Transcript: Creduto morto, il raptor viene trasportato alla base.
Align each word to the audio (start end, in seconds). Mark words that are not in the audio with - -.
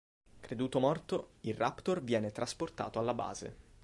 Creduto 0.39 0.79
morto, 0.79 1.33
il 1.41 1.53
raptor 1.53 2.01
viene 2.01 2.31
trasportato 2.31 2.97
alla 2.97 3.13
base. 3.13 3.55